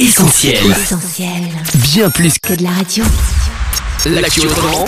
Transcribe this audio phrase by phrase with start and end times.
[0.00, 0.64] Essentiel.
[0.70, 1.50] Essentiel.
[1.74, 3.04] Bien plus Que de la radio.
[4.06, 4.86] l'actu autrement.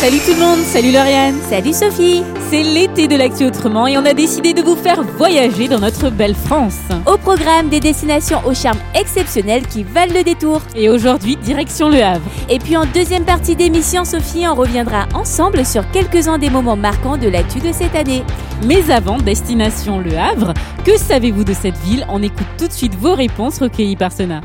[0.00, 4.04] Salut tout le monde, salut Lauriane, salut Sophie C'est l'été de l'actu autrement et on
[4.04, 6.76] a décidé de vous faire voyager dans notre belle France.
[7.04, 10.62] Au programme des destinations au charme exceptionnel qui valent le détour.
[10.76, 12.30] Et aujourd'hui, direction Le Havre.
[12.48, 17.16] Et puis en deuxième partie d'émission, Sophie en reviendra ensemble sur quelques-uns des moments marquants
[17.16, 18.22] de l'actu de cette année.
[18.66, 20.54] Mais avant, destination Le Havre,
[20.84, 22.06] que savez-vous de cette ville?
[22.08, 24.42] On écoute tout de suite vos réponses recueillies par Sona.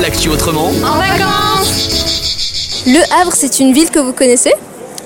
[0.00, 0.70] L'actu autrement.
[2.86, 4.54] Le Havre, c'est une ville que vous connaissez?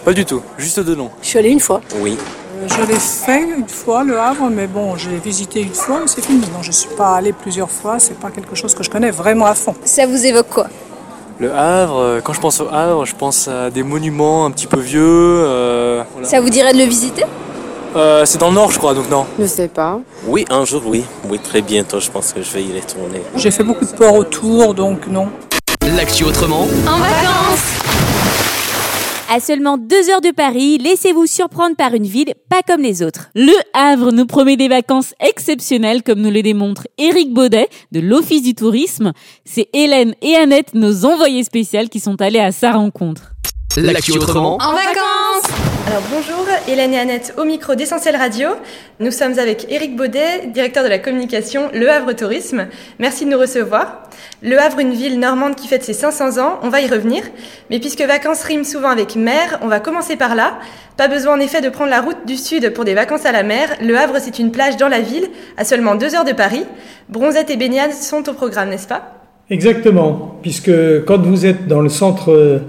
[0.04, 1.10] Pas du tout, juste de nom.
[1.22, 1.80] Je suis allée une fois.
[2.00, 2.16] Oui.
[2.66, 6.24] Je l'ai fait une fois, le Havre, mais bon, j'ai visité une fois, mais c'est
[6.24, 6.40] fini.
[6.40, 9.10] Non, je ne suis pas allée plusieurs fois, c'est pas quelque chose que je connais
[9.10, 9.74] vraiment à fond.
[9.84, 10.66] Ça vous évoque quoi?
[11.38, 14.66] Le Havre, euh, quand je pense au Havre, je pense à des monuments un petit
[14.66, 15.00] peu vieux.
[15.02, 16.28] euh, voilà.
[16.28, 17.24] Ça vous dirait de le visiter?
[17.96, 19.24] Euh, c'est dans le nord, je crois, donc non.
[19.38, 19.98] Je sais pas.
[20.26, 21.02] Oui, un jour, oui.
[21.30, 23.22] Oui, très bientôt, je pense que je vais y retourner.
[23.36, 25.28] J'ai fait beaucoup de ports autour, donc non.
[25.96, 26.68] L'actu autrement.
[29.32, 33.28] À seulement deux heures de Paris, laissez-vous surprendre par une ville pas comme les autres.
[33.36, 38.42] Le Havre nous promet des vacances exceptionnelles comme nous le démontre Éric Baudet de l'Office
[38.42, 39.12] du tourisme.
[39.44, 43.30] C'est Hélène et Annette, nos envoyés spéciales, qui sont allés à sa rencontre.
[43.76, 44.58] L'actu autrement.
[45.90, 48.50] Alors bonjour, Hélène et Annette au micro d'Essentiel Radio.
[49.00, 52.68] Nous sommes avec Éric Baudet, directeur de la communication Le Havre Tourisme.
[53.00, 54.04] Merci de nous recevoir.
[54.40, 57.24] Le Havre, une ville normande qui fête ses 500 ans, on va y revenir.
[57.70, 60.60] Mais puisque vacances riment souvent avec mer, on va commencer par là.
[60.96, 63.42] Pas besoin en effet de prendre la route du sud pour des vacances à la
[63.42, 63.70] mer.
[63.82, 66.62] Le Havre, c'est une plage dans la ville, à seulement deux heures de Paris.
[67.08, 69.16] Bronzette et baignade sont au programme, n'est-ce pas?
[69.50, 70.70] Exactement, puisque
[71.04, 72.60] quand vous êtes dans le centre euh,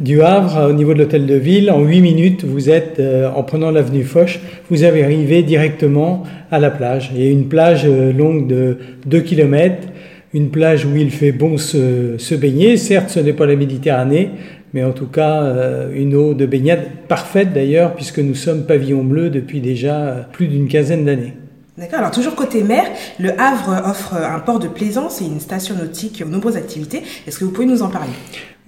[0.00, 3.42] du Havre, au niveau de l'hôtel de ville, en 8 minutes, vous êtes, euh, en
[3.42, 4.38] prenant l'avenue Foch,
[4.70, 7.10] vous avez arrivé directement à la plage.
[7.16, 9.88] Il une plage euh, longue de 2 km,
[10.34, 12.76] une plage où il fait bon se, se baigner.
[12.76, 14.30] Certes, ce n'est pas la Méditerranée,
[14.72, 19.02] mais en tout cas, euh, une eau de baignade parfaite d'ailleurs, puisque nous sommes pavillon
[19.02, 21.34] bleu depuis déjà plus d'une quinzaine d'années.
[21.76, 22.84] D'accord, alors toujours côté mer,
[23.18, 27.02] le Havre offre un port de plaisance et une station nautique aux nombreuses activités.
[27.26, 28.10] Est-ce que vous pouvez nous en parler?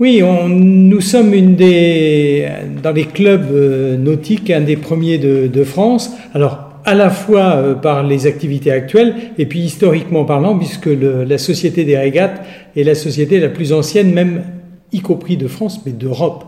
[0.00, 2.49] Oui, on, nous sommes une des,
[2.83, 6.11] dans les clubs euh, nautiques, un des premiers de, de France.
[6.33, 11.25] Alors, à la fois euh, par les activités actuelles et puis historiquement parlant, puisque le-
[11.25, 12.41] la Société des régates
[12.75, 14.43] est la société la plus ancienne, même
[14.91, 16.44] y compris de France, mais d'Europe.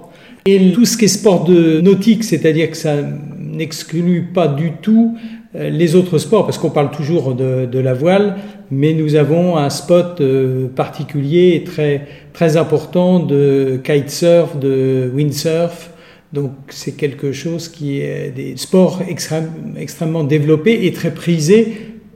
[0.46, 2.94] Et tout ce qui est sport de nautique, c'est-à-dire que ça
[3.38, 5.14] n'exclut pas du tout
[5.54, 8.36] les autres sports, parce qu'on parle toujours de, la voile,
[8.70, 15.90] mais nous avons un spot euh, particulier et très, très important de kitesurf, de windsurf.
[16.32, 21.74] Donc c'est quelque chose qui est des sports extrême- extrêmement développés et très prisés,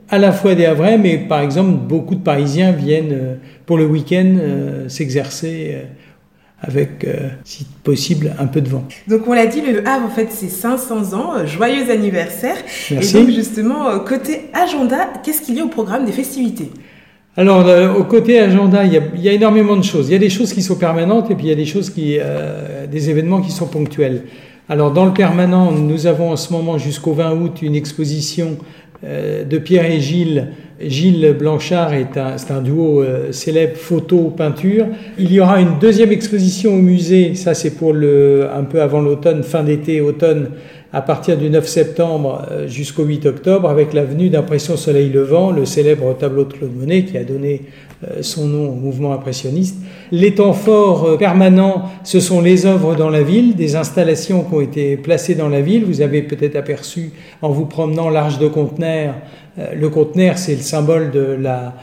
[0.09, 3.85] à la fois des Havrais, mais par exemple beaucoup de Parisiens viennent euh, pour le
[3.85, 5.83] week-end euh, s'exercer euh,
[6.61, 8.83] avec, euh, si possible, un peu de vent.
[9.07, 12.57] Donc on l'a dit, le Havre en fait c'est 500 ans, euh, joyeux anniversaire.
[12.91, 13.17] Merci.
[13.17, 16.71] Et donc justement, euh, côté agenda, qu'est-ce qu'il y a au programme des festivités?
[17.39, 20.09] Alors, euh, au côté agenda, il y, a, il y a énormément de choses.
[20.09, 21.91] Il y a des choses qui sont permanentes et puis il y a des choses
[21.91, 24.23] qui, euh, des événements qui sont ponctuels.
[24.67, 28.57] Alors, dans le permanent, nous avons en ce moment jusqu'au 20 août une exposition
[29.03, 30.47] de Pierre et Gilles.
[30.79, 34.85] Gilles Blanchard est un, duo euh, célèbre photo-peinture.
[35.17, 39.01] Il y aura une deuxième exposition au musée, ça c'est pour le, un peu avant
[39.01, 40.51] l'automne, fin d'été, automne,
[40.93, 45.51] à partir du 9 septembre euh, jusqu'au 8 octobre, avec la venue d'Impression Soleil Levant,
[45.51, 47.86] le célèbre tableau de Claude Monet qui a donné euh,
[48.21, 49.77] son nom au mouvement impressionniste.
[50.11, 54.53] Les temps forts euh, permanents, ce sont les œuvres dans la ville, des installations qui
[54.53, 55.83] ont été placées dans la ville.
[55.85, 59.15] Vous avez peut-être aperçu en vous promenant l'Arche de Conteneur.
[59.57, 61.73] euh, Le conteneur, c'est le symbole de la,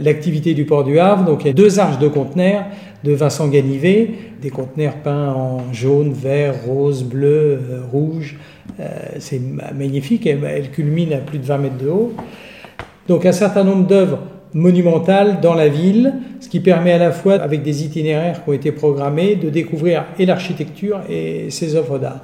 [0.00, 1.24] l'activité du port du Havre.
[1.24, 2.64] Donc il y a deux arches de conteneurs
[3.04, 4.10] de Vincent Ganivet,
[4.42, 8.36] des conteneurs peints en jaune, vert, rose, bleu, euh, rouge.
[8.80, 8.84] Euh,
[9.20, 12.12] c'est ma- magnifique, elle, elle culmine à plus de 20 mètres de haut.
[13.08, 14.18] Donc un certain nombre d'œuvres
[14.56, 18.54] monumentales dans la ville, ce qui permet à la fois, avec des itinéraires qui ont
[18.54, 22.22] été programmés, de découvrir et l'architecture et ses œuvres d'art.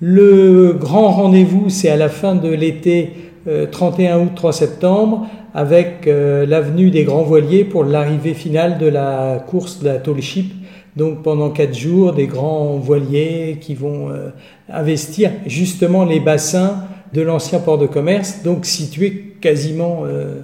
[0.00, 3.10] Le grand rendez-vous, c'est à la fin de l'été,
[3.48, 8.86] euh, 31 août, 3 septembre, avec euh, l'avenue des Grands Voiliers pour l'arrivée finale de
[8.86, 10.52] la course de la Tall Ship.
[10.96, 14.30] Donc pendant quatre jours, des grands voiliers qui vont euh,
[14.72, 20.40] investir justement les bassins de l'ancien port de commerce, donc situé quasiment euh, euh,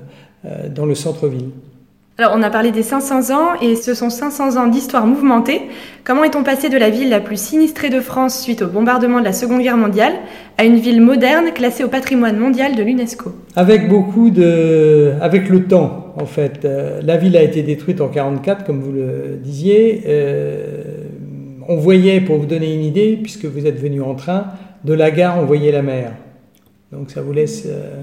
[0.74, 1.50] dans le centre-ville.
[2.20, 5.62] Alors, on a parlé des 500 ans et ce sont 500 ans d'histoire mouvementée.
[6.04, 9.24] Comment est-on passé de la ville la plus sinistrée de France suite au bombardement de
[9.24, 10.12] la Seconde Guerre mondiale
[10.58, 13.32] à une ville moderne classée au patrimoine mondial de l'UNESCO?
[13.56, 15.12] Avec beaucoup de.
[15.22, 16.66] avec le temps, en fait.
[16.66, 20.02] Euh, la ville a été détruite en 1944, comme vous le disiez.
[20.06, 21.06] Euh,
[21.68, 24.48] on voyait, pour vous donner une idée, puisque vous êtes venu en train,
[24.84, 26.12] de la gare, on voyait la mer.
[26.92, 27.64] Donc ça vous laisse.
[27.66, 28.02] Euh,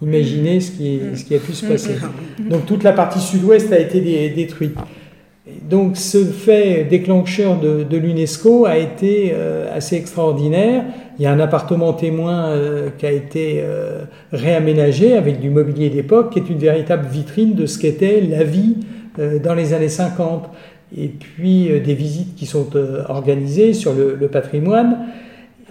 [0.00, 1.96] Imaginez ce qui, ce qui a pu se passer.
[2.38, 4.00] Donc toute la partie sud-ouest a été
[4.30, 4.76] détruite.
[5.68, 10.84] Donc ce fait déclencheur de, de l'UNESCO a été euh, assez extraordinaire.
[11.18, 15.90] Il y a un appartement témoin euh, qui a été euh, réaménagé avec du mobilier
[15.90, 18.76] d'époque, qui est une véritable vitrine de ce qu'était la vie
[19.42, 20.48] dans les années 50.
[20.96, 22.68] Et puis des visites qui sont
[23.08, 24.96] organisées sur le, le, patrimoine.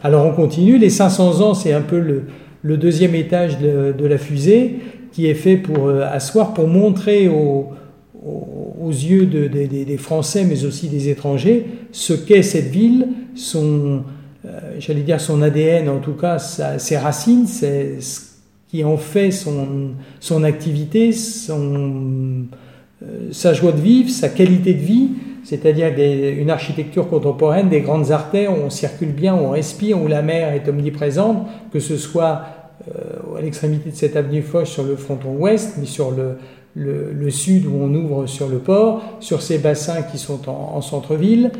[0.03, 0.77] Alors on continue.
[0.77, 2.23] Les 500 ans, c'est un peu le,
[2.61, 4.79] le deuxième étage de, la fusée
[5.11, 7.73] qui est fait pour euh, asseoir, pour montrer aux,
[8.89, 14.03] yeux des Français, mais aussi des étrangers, ce qu'est cette ville, son,
[14.45, 17.97] euh, j'allais dire son ADN, en tout cas ses racines, ce
[18.69, 22.45] qui en fait son, son activité, son,
[23.03, 25.09] euh, sa joie de vivre, sa qualité de vie,
[25.47, 30.05] c'est-à-dire une architecture contemporaine, des grandes artères où on circule bien, où on respire, où
[30.09, 32.41] la mer est omniprésente, que ce soit
[32.89, 37.65] euh, à l'extrémité de cette avenue Foch sur le fronton ouest, mais sur le, sud
[37.65, 41.51] où on ouvre sur le port, sur ces bassins qui sont en, centre-ville.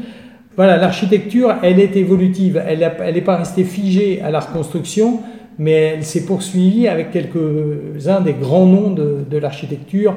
[0.58, 5.22] Voilà, l'architecture, elle est évolutive, elle n'est pas restée figée à la reconstruction,
[5.60, 10.14] mais elle s'est poursuivie avec quelques-uns des grands noms de, l'architecture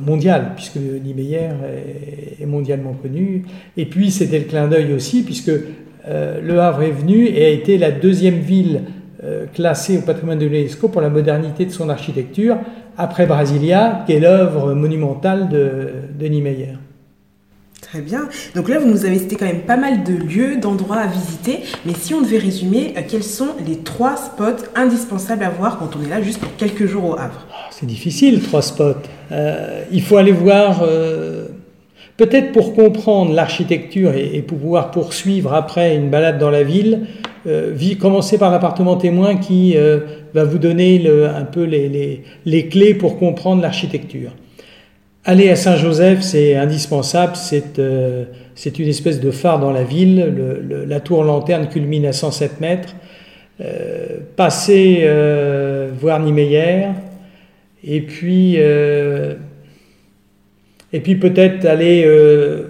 [0.00, 1.50] mondiale, puisque Niemeyer
[2.40, 3.44] est, mondialement connu.
[3.76, 5.50] Et puis c'était le clin d'œil aussi, puisque
[6.08, 8.82] euh, Le Havre est venu et a été la deuxième ville
[9.22, 12.56] euh, classé au patrimoine de l'UNESCO pour la modernité de son architecture,
[12.96, 16.74] après Brasilia, qui est l'œuvre monumentale de, Denis Meyer.
[17.90, 18.28] Très bien.
[18.54, 21.60] Donc là, vous nous avez cité quand même pas mal de lieux, d'endroits à visiter.
[21.84, 25.90] Mais si on devait résumer, euh, quels sont les trois spots indispensables à voir quand
[25.96, 27.46] on est là juste pour quelques jours au Havre?
[27.70, 28.94] C'est difficile, trois spots.
[29.32, 30.84] Euh, il faut aller voir,
[32.16, 37.06] peut-être pour comprendre l'architecture et, et, pouvoir poursuivre après une balade dans la ville,
[37.46, 40.00] euh, commencez par l'appartement témoin qui euh,
[40.34, 44.30] va vous donner un peu les, clés pour comprendre l'architecture.
[45.24, 48.24] Aller à Saint-Joseph, c'est indispensable, c'est euh,
[48.64, 50.34] une espèce de phare dans la ville,
[50.86, 52.94] la tour lanterne culmine à 107 mètres.
[54.36, 55.06] passer
[56.00, 56.88] voir Niemeyer,
[57.84, 58.56] et puis,
[60.90, 62.06] puis peut-être aller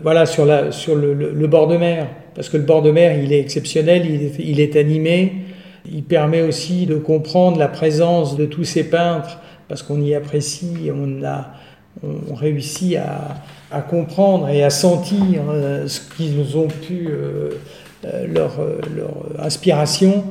[0.02, 2.08] voilà, sur, le bord de mer.
[2.34, 4.06] Parce que le bord de mer, il est exceptionnel,
[4.38, 5.32] il est, animé,
[5.90, 10.90] il permet aussi de comprendre la présence de tous ces peintres, parce qu'on y apprécie,
[10.94, 11.52] on, a,
[12.02, 17.50] on réussit à, comprendre et à sentir euh, ce qu'ils ont pu, euh,
[18.04, 18.58] euh, leur,
[19.38, 20.24] inspiration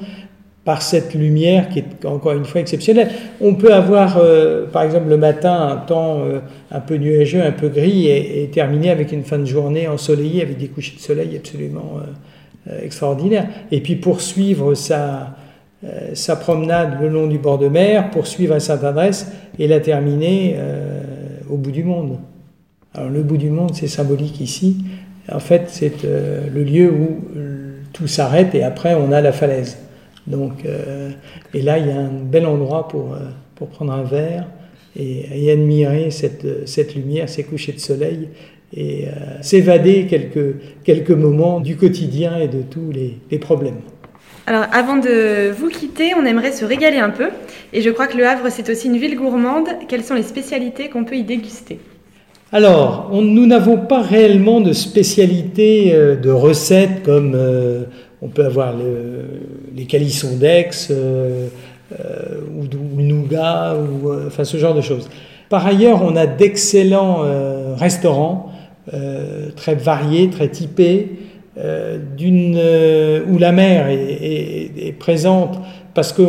[0.66, 3.10] par cette lumière qui est encore une fois exceptionnelle.
[3.42, 4.22] On peut avoir,
[4.72, 6.22] par exemple, le matin un temps
[6.70, 10.58] un peu nuageux, un peu gris, et, terminer avec une fin de journée ensoleillée, avec
[10.58, 12.02] des couchers de soleil absolument
[12.84, 13.48] extraordinaires.
[13.72, 15.38] Et puis poursuivre sa,
[16.14, 20.56] sa promenade le long du bord de mer, poursuivre à Sainte-Adresse, et la terminer
[21.50, 22.20] au bout du monde.
[22.94, 24.86] Alors le bout du monde, c'est symbolique ici.
[25.32, 27.20] En fait, c'est le lieu où
[27.94, 29.78] tout s'arrête, et après, on a la falaise.
[30.28, 31.10] Donc, euh,
[31.54, 33.18] et là, il y a un bel endroit pour, euh,
[33.56, 34.46] pour prendre un verre
[34.96, 38.30] et, admirer cette, cette, lumière, ces couchers de soleil
[38.76, 43.80] et euh, s'évader quelques, quelques moments du quotidien et de tous les, problèmes.
[44.46, 47.30] Alors, avant de vous quitter, on aimerait se régaler un peu.
[47.72, 49.68] Et je crois que Le Havre, c'est aussi une ville gourmande.
[49.88, 51.80] Quelles sont les spécialités qu'on peut y déguster?
[52.52, 57.38] Alors, nous n'avons pas réellement de spécialité de recettes comme
[58.22, 58.74] on peut avoir
[59.76, 61.48] les calissons d'Aix euh,
[61.94, 62.64] euh, ou,
[62.98, 65.10] ou, nougat, ou, euh, enfin ce genre de choses.
[65.50, 67.24] Par ailleurs, on a d'excellents
[67.76, 68.52] restaurants
[69.56, 71.08] très variés, très typés,
[71.58, 75.60] où la mer est, présente
[75.96, 76.22] parce que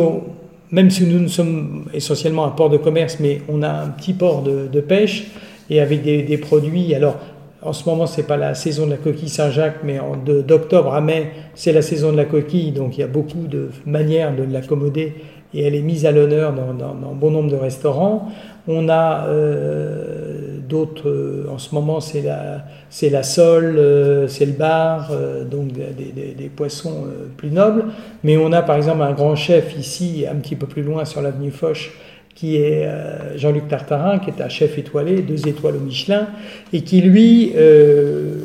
[0.71, 4.41] même si nous, sommes essentiellement un port de commerce, mais on a un petit port
[4.43, 5.27] de, pêche
[5.69, 6.95] et avec des, produits.
[6.95, 7.17] Alors,
[7.61, 11.31] en ce moment, c'est pas la saison de la coquille Saint-Jacques, mais d'octobre à mai,
[11.53, 12.71] c'est la saison de la coquille.
[12.71, 15.13] Donc il y a beaucoup de manières de l'accommoder
[15.53, 18.29] et elle est mise à l'honneur dans, dans, bon nombre de restaurants.
[18.67, 20.30] On a euh,
[20.71, 25.11] d'autres, euh, en ce moment, c'est la, sole, euh, c'est le bar,
[25.49, 27.05] donc des, poissons
[27.37, 27.85] plus nobles.
[28.23, 31.21] Mais on a par exemple un grand chef ici, un petit peu plus loin sur
[31.21, 31.91] l'avenue Foch,
[32.35, 36.27] qui est euh, Jean-Luc Tartarin, qui est un chef étoilé, deux étoiles au Michelin,
[36.73, 38.41] et qui lui euh,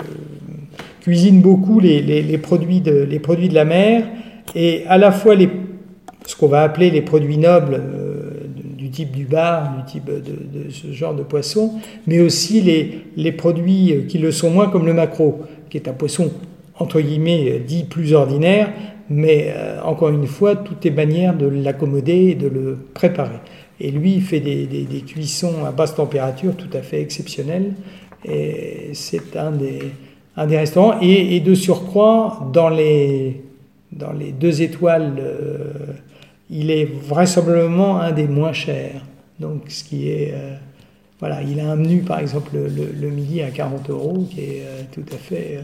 [1.01, 4.05] cuisine beaucoup les, produits de, la mer,
[4.55, 5.35] et à la fois
[6.27, 8.06] ce qu'on va appeler les produits nobles euh,
[8.87, 11.73] du type du bar, du type de, ce genre de poisson,
[12.07, 15.93] mais aussi les, les produits qui le sont moins, comme le maquereau, qui est un
[15.93, 16.31] poisson
[16.79, 18.69] entre guillemets dit plus ordinaire,
[19.09, 23.39] mais euh, encore une fois, tout est manière de l'accommoder et de le préparer.
[23.81, 27.73] Et lui, il fait des, des, cuissons à basse température tout à fait exceptionnelles.
[28.25, 29.81] Et c'est un des,
[30.37, 30.99] un des restaurants.
[31.03, 33.43] Et, et, de surcroît, dans les,
[33.93, 35.93] dans les deux étoiles, euh,
[36.51, 39.05] il est vraisemblablement un des moins chers.
[39.41, 40.33] Donc, ce qui est.
[40.35, 40.55] Euh,
[41.19, 44.83] voilà, il a un menu, par exemple, le, midi à 40 euros, qui est euh,
[44.93, 45.61] tout à fait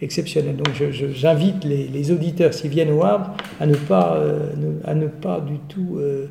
[0.00, 0.56] exceptionnel.
[0.56, 4.50] Donc j'invite les, auditeurs, s'ils viennent au Havre, à ne pas, euh,
[4.84, 6.26] à ne pas du tout euh,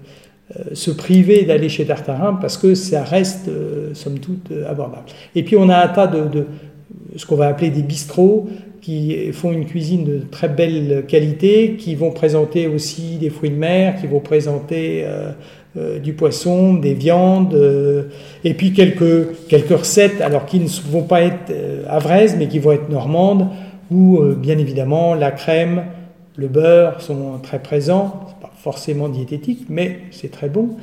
[0.58, 5.08] euh, se priver d'aller chez Tartarin parce que ça reste, euh, somme toute, abordable.
[5.34, 6.48] Et puis on a un tas de, de
[7.16, 8.48] ce qu'on va appeler des bistrots
[8.86, 13.56] qui font une cuisine de très belle qualité, qui vont présenter aussi des fruits de
[13.56, 15.32] mer, qui vont présenter euh,
[15.76, 18.04] euh, du poisson, des viandes, euh,
[18.44, 21.52] et puis quelques, quelques recettes, alors qui ne vont pas être
[21.90, 23.48] avraises, mais qui vont être normandes,
[23.90, 25.86] où bien évidemment la crème,
[26.36, 30.78] le beurre sont très présents, c'est pas forcément diététique, mais c'est très bon.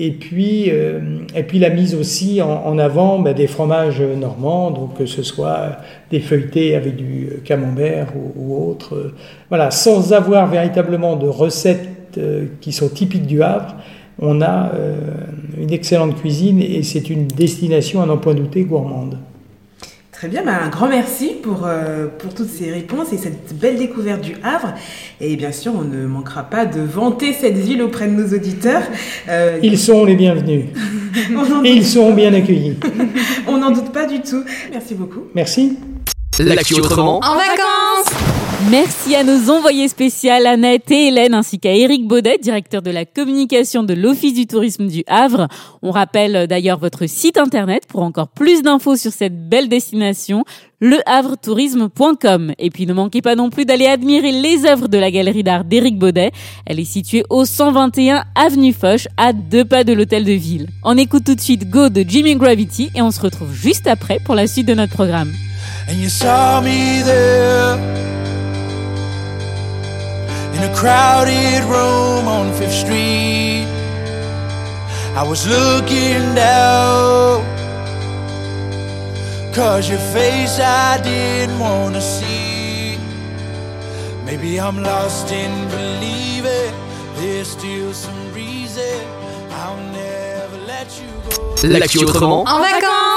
[0.00, 1.00] Et puis, euh,
[1.34, 5.78] et puis la mise aussi en, avant ben, des fromages normands, donc que ce soit
[6.12, 9.12] des feuilletés avec du camembert ou, autre.
[9.48, 13.74] Voilà, sans avoir véritablement de recettes euh, qui sont typiques du Havre,
[14.20, 14.98] on a euh,
[15.60, 19.18] une excellente cuisine et c'est une destination à n'en point douter gourmande.
[20.18, 23.78] Très bien, bah un grand merci pour, euh, pour toutes ces réponses et cette belle
[23.78, 24.74] découverte du Havre.
[25.20, 28.82] Et bien sûr, on ne manquera pas de vanter cette ville auprès de nos auditeurs.
[29.28, 30.64] Euh, ils sont les bienvenus.
[31.64, 32.80] et ils seront bien accueillis.
[33.46, 34.42] on n'en doute pas du tout.
[34.72, 35.22] Merci beaucoup.
[35.36, 35.78] Merci.
[36.40, 37.18] L'actu autrement.
[37.18, 37.87] En vacances
[38.66, 43.04] Merci à nos envoyés spéciales Annette et Hélène ainsi qu'à Éric Baudet, directeur de la
[43.04, 45.46] communication de l'Office du tourisme du Havre.
[45.80, 50.44] On rappelle d'ailleurs votre site internet pour encore plus d'infos sur cette belle destination,
[50.80, 52.52] lehavretourisme.com.
[52.58, 55.64] Et puis ne manquez pas non plus d'aller admirer les œuvres de la galerie d'art
[55.64, 56.32] d'Éric Baudet.
[56.66, 60.66] Elle est située au 121 avenue Foch, à deux pas de l'hôtel de ville.
[60.82, 64.18] On écoute tout de suite Go de Jimmy Gravity et on se retrouve juste après
[64.18, 65.30] pour la suite de notre programme.
[70.58, 73.66] In a crowded room on Fifth Street.
[75.14, 77.44] I was looking down,
[79.54, 82.98] cause your face I didn't wanna see.
[84.24, 86.74] Maybe I'm lost in believing
[87.16, 88.98] there's still some reason
[89.50, 91.68] I'll never let you go.
[91.68, 92.44] L'actu autrement.
[92.46, 93.07] En vacances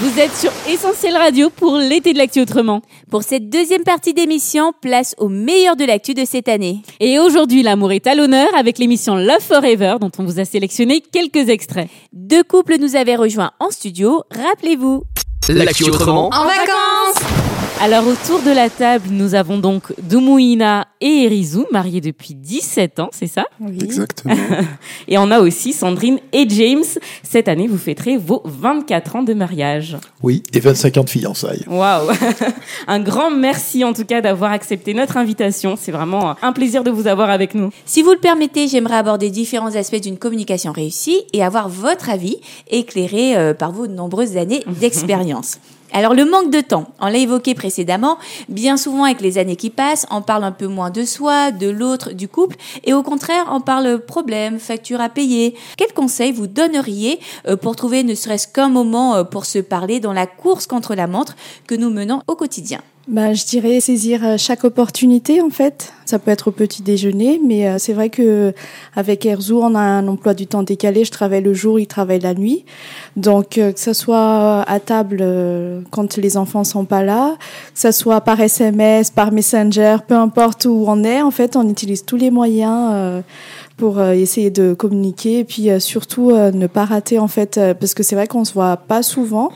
[0.00, 2.80] Vous êtes sur Essentiel Radio pour l'été de l'actu autrement.
[3.10, 6.80] Pour cette deuxième partie d'émission, place au meilleur de l'actu de cette année.
[6.98, 11.02] Et aujourd'hui, l'amour est à l'honneur avec l'émission Love Forever dont on vous a sélectionné
[11.02, 11.90] quelques extraits.
[12.12, 15.02] Deux couples nous avaient rejoints en studio, rappelez-vous.
[15.50, 16.28] L'actu autrement.
[16.28, 16.91] En vacances
[17.84, 23.10] Alors autour de la table, nous avons donc Dumouina et Erizou, mariés depuis 17 ans,
[23.10, 23.44] c'est ça?
[23.58, 23.76] Oui.
[23.82, 24.36] Exactement.
[25.08, 26.84] et on a aussi Sandrine et James.
[27.24, 29.96] Cette année, vous fêterez vos 24 ans de mariage.
[30.22, 31.64] Oui, et 25 ans de fiançailles.
[31.66, 32.12] Waouh
[32.86, 35.74] Un grand merci en tout cas d'avoir accepté notre invitation.
[35.76, 37.70] C'est vraiment un plaisir de vous avoir avec nous.
[37.84, 42.36] Si vous le permettez, j'aimerais aborder différents aspects d'une communication réussie et avoir votre avis
[42.70, 45.58] éclairé euh, par vos nombreuses années d'expérience.
[45.94, 48.16] Alors le manque de temps, on l'a évoqué précédemment,
[48.48, 51.68] bien souvent avec les années qui passent, on parle un peu moins de soi, de
[51.68, 55.54] l'autre, du couple, et au contraire, on parle problèmes, factures à payer.
[55.76, 60.00] Quels conseils vous donneriez euh, pour trouver ne serait-ce qu'un moment euh, pour se parler
[60.00, 62.80] dans la course contre la montre que nous menons au quotidien?
[63.08, 65.92] Bah, je dirais saisir euh, chaque opportunité en fait.
[66.04, 68.54] Ça peut être au petit déjeuner, mais euh, c'est vrai que
[68.94, 71.04] avec Erzo, on a un emploi du temps décalé.
[71.04, 72.64] Je travaille le jour, il travaille la nuit.
[73.16, 75.24] Donc euh, que ça soit à table
[75.90, 77.36] quand les enfants sont pas là,
[77.74, 81.68] que ça soit par SMS, par Messenger, peu importe où on est, en fait, on
[81.68, 83.22] utilise tous les moyens
[83.76, 88.14] pour essayer de communiquer et puis surtout ne pas rater en fait parce que c'est
[88.14, 89.50] vrai qu'on se voit pas souvent.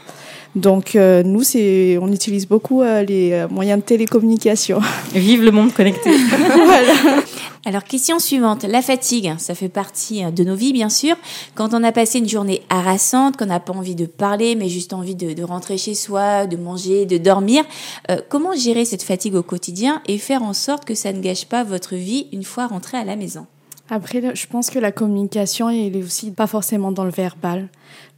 [0.57, 4.81] Donc euh, nous, c'est, on utilise beaucoup euh, les moyens de télécommunication.
[5.15, 6.11] Vive le monde connecté.
[6.65, 7.23] voilà.
[7.67, 11.17] Alors question suivante, la fatigue, ça fait partie de nos vies bien sûr.
[11.57, 14.93] Quand on a passé une journée harassante, qu'on n'a pas envie de parler, mais juste
[14.93, 17.65] envie de, de rentrer chez soi, de manger, de dormir,
[18.09, 21.47] euh, comment gérer cette fatigue au quotidien et faire en sorte que ça ne gâche
[21.47, 23.47] pas votre vie une fois rentré à la maison?
[23.89, 27.69] Après, je pense que la communication, elle est aussi pas forcément dans le verbal,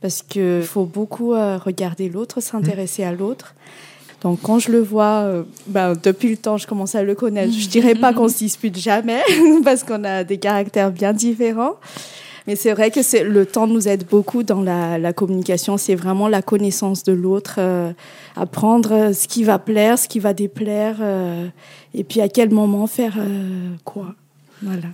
[0.00, 3.54] parce qu'il faut beaucoup euh, regarder l'autre, s'intéresser à l'autre.
[4.22, 7.52] Donc quand je le vois, euh, ben, depuis le temps, je commence à le connaître.
[7.52, 9.22] Je dirais pas qu'on se dispute jamais,
[9.64, 11.76] parce qu'on a des caractères bien différents.
[12.46, 15.76] Mais c'est vrai que c'est, le temps nous aide beaucoup dans la, communication.
[15.76, 17.92] C'est vraiment la connaissance de l'autre, euh,
[18.36, 20.96] apprendre ce qui va plaire, ce qui va déplaire,
[21.92, 23.18] et puis à quel moment faire
[23.84, 24.14] quoi.
[24.62, 24.88] Voilà.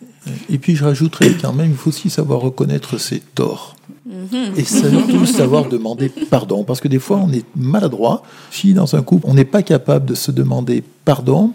[0.51, 3.77] Et puis je rajouterais quand même, il faut aussi savoir reconnaître ses torts.
[4.07, 4.55] Mhm.
[4.57, 6.65] Et surtout savoir demander pardon.
[6.65, 8.23] Parce que des fois, on est maladroit.
[8.51, 11.53] Si dans un couple, on n'est pas capable de se demander pardon,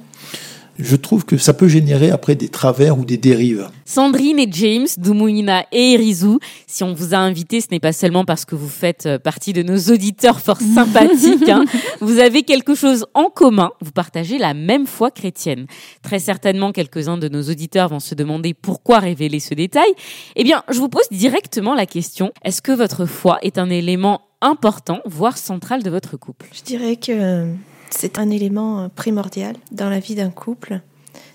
[0.80, 3.68] je trouve que ça peut générer après des travers ou des dérives.
[3.86, 8.24] Sandrine et James, Dumouina et Erizou, si on vous a invité, ce n'est pas seulement
[8.24, 11.50] parce que vous faites euh, partie de nos auditeurs fort sympathiques.
[11.50, 11.66] hein.
[12.00, 15.66] Vous avez quelque chose en commun, vous partagez la même foi chrétienne.
[16.02, 19.90] Très certainement, quelques-uns de nos auditeurs vont se demander pourquoi révéler ce détail.
[20.36, 24.22] Eh bien, je vous pose directement la question, est-ce que votre foi est un élément
[24.42, 26.48] important, voire central de votre couple?
[26.54, 27.48] Je dirais que
[27.90, 30.82] c'est un élément euh, primordial dans la vie d'un couple.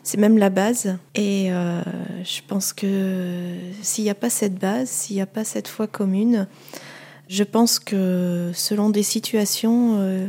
[0.02, 0.96] C'est même la base.
[1.14, 1.82] Et euh,
[2.22, 5.86] je pense que s'il n'y a pas cette base, s'il n'y a pas cette foi
[5.86, 6.46] commune,
[7.28, 10.26] je pense que selon des situations, euh,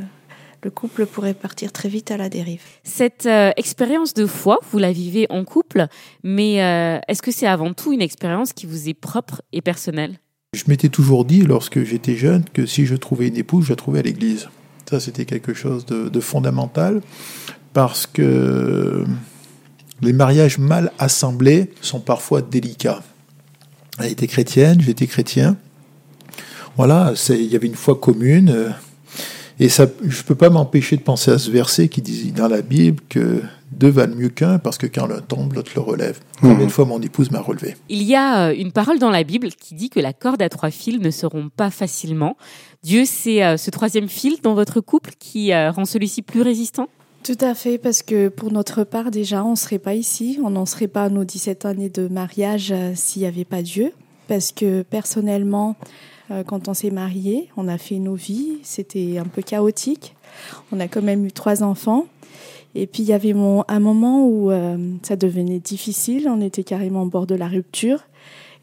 [0.65, 2.63] le couple pourrait partir très vite à la dérive.
[2.83, 5.85] Cette euh, expérience de foi, vous la vivez en couple,
[6.23, 10.17] mais euh, est-ce que c'est avant tout une expérience qui vous est propre et personnelle?
[10.53, 13.75] Je m'étais toujours dit, lorsque j'étais jeune, que si je trouvais une épouse, je la
[13.75, 14.49] trouvais à l'église.
[14.89, 17.01] Ça, c'était quelque chose de, fondamental,
[17.73, 19.03] parce que
[20.01, 23.01] les mariages mal assemblés sont parfois délicats.
[23.99, 25.57] Elle était chrétienne, j'étais chrétien.
[26.77, 28.73] Voilà, il y avait une foi commune.
[29.59, 32.47] Et ça, je ne peux pas m'empêcher de penser à ce verset qui dit dans
[32.47, 36.19] la Bible que deux valent mieux qu'un parce que quand l'un tombe, l'autre le relève.
[36.41, 37.75] Combien de fois mon épouse m'a relevé?
[37.89, 40.49] Il y a euh, une parole dans la Bible qui dit que la corde à
[40.49, 42.37] trois fils ne se rompt pas facilement.
[42.83, 46.87] Dieu, c'est euh, ce troisième fil dans votre couple qui euh, rend celui-ci plus résistant?
[47.25, 50.51] Tout à fait, parce que pour notre part, déjà, on ne serait pas ici, on
[50.51, 53.93] n'en serait pas à nos 17 années de mariage euh, s'il n'y avait pas Dieu.
[54.27, 55.85] Parce que personnellement, euh,
[56.47, 60.15] quand on s'est mariés, on a fait nos vies, c'était un peu chaotique.
[60.71, 62.07] On a quand même eu trois enfants.
[62.75, 67.03] Et puis il y avait un moment où euh, ça devenait difficile, on était carrément
[67.03, 68.01] au bord de la rupture.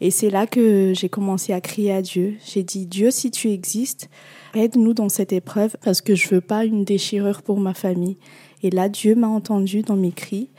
[0.01, 2.35] Et c'est là que j'ai commencé à crier à Dieu.
[2.45, 4.09] J'ai dit, Dieu, si tu existes,
[4.53, 8.17] aide-nous dans cette épreuve parce que je veux pas une déchirure pour ma famille.
[8.61, 10.49] Et là, Dieu m'a entendu dans mes cris.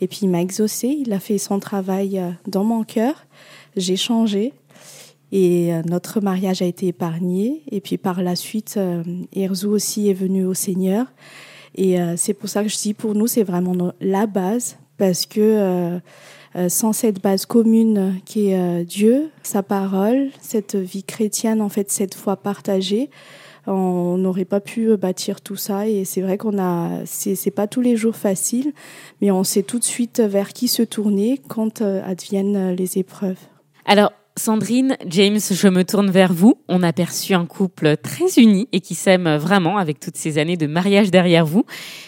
[0.00, 3.26] Et puis il m'a exaucé, il a fait son travail euh, dans mon cœur.
[3.76, 4.52] J'ai changé.
[5.32, 7.62] Et euh, notre mariage a été épargné.
[7.70, 9.02] Et puis par la suite, euh,
[9.34, 11.06] Erzou aussi est venu au Seigneur.
[11.74, 14.76] Et euh, c'est pour ça que je dis, pour nous, c'est vraiment la base.
[14.98, 16.00] Parce que
[16.68, 22.14] sans cette base commune qui est Dieu, sa parole, cette vie chrétienne, en fait, cette
[22.14, 23.10] foi partagée,
[23.66, 25.88] on n'aurait pas pu bâtir tout ça.
[25.88, 28.74] Et c'est vrai qu'on a, c'est pas tous les jours facile,
[29.20, 33.40] mais on sait tout de suite vers qui se tourner quand adviennent les épreuves.
[33.86, 36.54] Alors, Sandrine, James, je me tourne vers vous.
[36.66, 40.56] On a perçu un couple très uni et qui s'aime vraiment avec toutes ces années
[40.56, 41.64] de mariage derrière vous.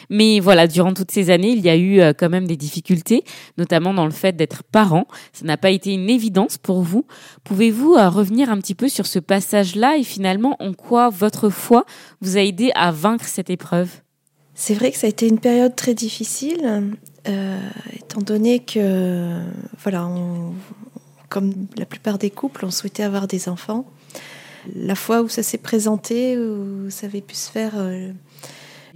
[0.09, 3.25] Mais voilà, durant toutes ces années, il y a eu euh, quand même des difficultés,
[3.59, 5.07] notamment dans le fait d'être parent.
[5.35, 7.05] Ça n'a pas été une évidence pour vous.
[7.45, 11.85] Pouvez-vous euh, revenir un petit peu sur ce passage-là et finalement en quoi votre foi
[12.23, 13.91] vous a aidé à vaincre cette épreuve?
[14.55, 16.91] C'est vrai que ça a été une période très difficile,
[17.29, 17.59] euh,
[17.97, 19.41] étant donné que,
[19.83, 20.55] voilà, on-
[21.35, 23.85] comme la plupart des couples, on souhaitait avoir des enfants.
[24.77, 28.13] La fois où ça s'est présenté, où ça avait pu se faire, euh,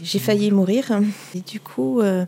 [0.01, 0.93] j'ai failli mourir.
[1.35, 2.25] Et du coup, euh,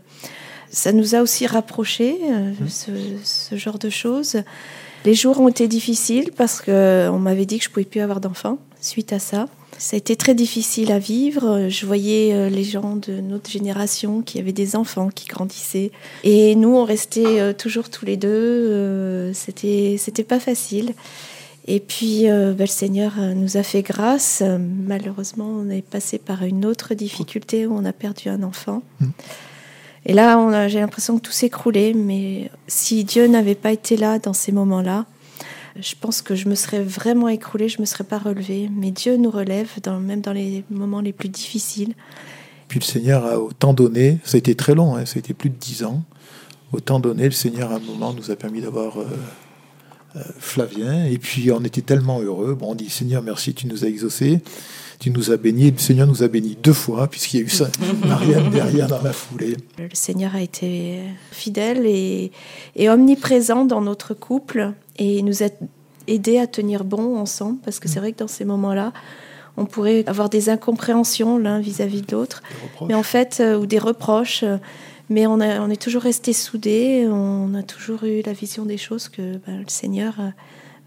[0.69, 2.91] ça nous a aussi rapprochés, euh, ce,
[3.23, 4.43] ce genre de choses.
[5.05, 8.57] Les jours ont été difficiles parce qu'on m'avait dit que je pouvais plus avoir d'enfants
[8.81, 9.47] suite à ça.
[9.77, 11.67] Ça a été très difficile à vivre.
[11.69, 15.91] Je voyais euh, les gens de notre génération qui avaient des enfants, qui grandissaient.
[16.23, 18.29] Et nous, on restait euh, toujours tous les deux.
[18.29, 20.93] Euh, C'était, c'était pas facile.
[21.67, 24.43] Et puis, euh, ben, le Seigneur nous a fait grâce.
[24.87, 28.83] Malheureusement, on est passé par une autre difficulté où on a perdu un enfant.
[30.05, 31.93] Et là, on a- j'ai l'impression que tout s'écroulait.
[31.93, 35.05] Mais si Dieu n'avait pas été là dans ces moments-là,
[35.79, 38.69] je pense que je me serais vraiment écroulée, je me serais pas relevée.
[38.71, 39.69] Mais Dieu nous relève,
[40.01, 41.93] même dans les moments les plus difficiles.
[42.67, 45.33] Puis le Seigneur a autant donné, ça a été très long, hein, ça a été
[45.33, 46.03] plus de dix ans.
[46.71, 49.05] Autant donné, le Seigneur à un moment nous a permis d'avoir euh,
[50.39, 51.05] Flavien.
[51.05, 52.55] Et puis on était tellement heureux.
[52.55, 54.41] Bon, on dit Seigneur, merci, tu nous as exaucés.
[54.99, 55.71] Tu nous as bénis.
[55.71, 57.69] Le Seigneur nous a bénis deux fois, puisqu'il y a eu ça,
[58.05, 59.57] Marianne derrière dans la foulée.
[59.79, 60.99] Le Seigneur a été
[61.31, 62.31] fidèle et,
[62.75, 65.47] et omniprésent dans notre couple et nous a
[66.07, 68.93] aidé à tenir bon ensemble parce que c'est vrai que dans ces moments-là,
[69.57, 72.41] on pourrait avoir des incompréhensions l'un vis-à-vis de l'autre,
[72.87, 74.45] mais en fait, euh, ou des reproches.
[75.11, 78.77] Mais on, a- on est toujours resté soudés, on a toujours eu la vision des
[78.77, 80.29] choses que ben, le Seigneur euh,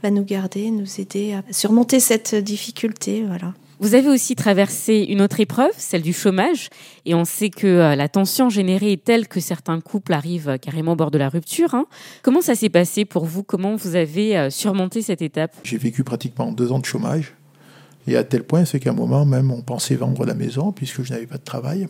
[0.03, 3.23] va nous garder, nous aider à surmonter cette difficulté.
[3.27, 3.53] Voilà.
[3.81, 6.71] Vous avez aussi traversé une autre épreuve, celle du chômage,
[7.05, 10.57] et on sait que euh, la tension générée est telle que certains couples arrivent euh,
[10.57, 11.75] carrément au bord de la rupture.
[11.75, 11.85] hein.
[12.23, 13.43] Comment ça s'est passé pour vous?
[13.43, 15.53] Comment vous avez surmonté cette étape?
[15.65, 17.35] J'ai vécu pratiquement deux ans de chômage.
[18.07, 21.03] Et à tel point, c'est qu'à un moment même, on pensait vendre la maison, puisque
[21.03, 21.89] je n'avais pas de travail.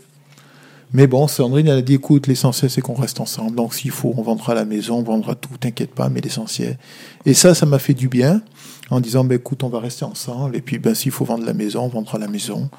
[0.97, 3.57] Mais bon, Sandrine, elle a dit, écoute, l'essentiel, c'est qu'on reste ensemble.
[3.57, 6.79] Donc, s'il faut, on vendra la maison, on vendra tout, t'inquiète pas, mais l'essentiel.
[7.27, 8.43] Et ça, ça m'a fait du bien,
[8.91, 10.55] en disant, ben, écoute, on va rester ensemble.
[10.55, 12.71] Et puis, ben, s'il faut vendre la maison, on vendra la maison.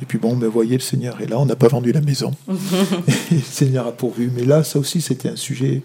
[0.00, 2.30] Et puis, bon, ben, voyez, le Seigneur est là, on n'a pas vendu la maison.
[2.48, 4.30] Et le Seigneur a pourvu.
[4.32, 5.82] Mais là, ça aussi, c'était un sujet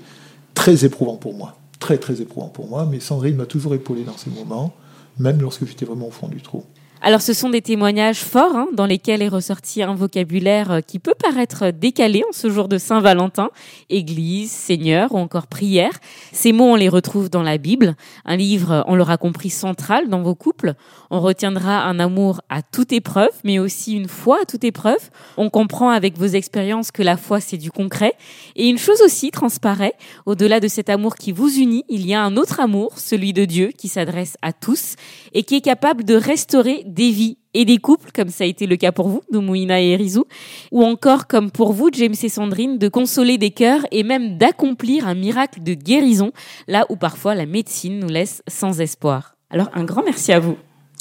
[0.54, 1.58] très éprouvant pour moi.
[1.80, 2.88] Très, très éprouvant pour moi.
[2.90, 4.76] Mais Sandrine m'a toujours épaulé dans ces moments,
[5.18, 6.64] même lorsque j'étais vraiment au fond du trou.
[7.02, 10.98] Alors ce sont des témoignages forts hein, dans lesquels est ressorti un vocabulaire euh, qui
[10.98, 13.50] peut paraître décalé en ce jour de Saint-Valentin,
[13.92, 15.92] Église, Seigneur ou encore prière.
[16.32, 20.24] Ces mots on les retrouve dans la Bible, un livre, on l'aura compris, central dans
[20.24, 20.74] vos couples.
[21.12, 25.12] On retiendra un amour à toute épreuve, mais aussi une foi à toute épreuve.
[25.38, 28.14] On comprend avec vos expériences que la foi c'est du concret.
[28.56, 29.94] Et une chose aussi transparaît,
[30.26, 33.46] au-delà de cet amour qui vous unit, il y a un autre amour, celui de
[33.46, 34.96] Dieu, qui s'adresse à tous
[35.34, 38.68] et qui est capable de restaurer des vies et des couples, comme ça a été
[38.68, 40.26] le cas pour vous, de Mouina et Erizou,
[40.72, 45.08] ou encore comme pour vous, James et Sandrine, de consoler des cœurs et même d'accomplir
[45.08, 46.32] un miracle de guérison,
[46.68, 49.36] là où parfois la médecine nous laisse sans espoir.
[49.50, 50.58] Alors un grand merci à vous.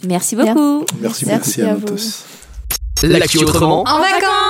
[0.06, 0.84] Merci beaucoup.
[1.00, 2.24] Merci, merci, à, nous tous.
[3.02, 3.82] L'actu autrement.
[3.86, 4.45] En vacances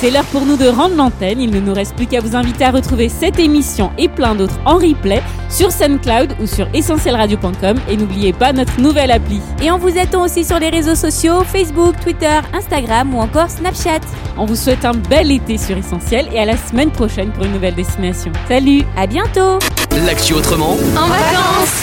[0.00, 1.42] C'est l'heure pour nous de rendre l'antenne.
[1.42, 4.58] Il ne nous reste plus qu'à vous inviter à retrouver cette émission et plein d'autres
[4.64, 7.78] en replay sur SoundCloud ou sur essentielradio.com.
[7.86, 9.42] Et n'oubliez pas notre nouvelle appli.
[9.60, 14.00] Et on vous attend aussi sur les réseaux sociaux, Facebook, Twitter, Instagram ou encore Snapchat.
[14.38, 17.52] On vous souhaite un bel été sur Essentiel et à la semaine prochaine pour une
[17.52, 18.32] nouvelle destination.
[18.48, 19.58] Salut À bientôt
[20.06, 20.78] L'actu autrement.
[20.96, 21.76] En vacances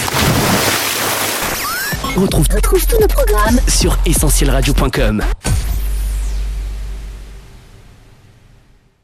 [2.16, 5.22] On retrouve, tous nos programmes sur essentielradio.com.